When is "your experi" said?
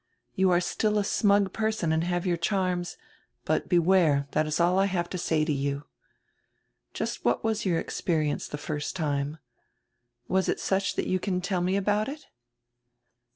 7.67-8.31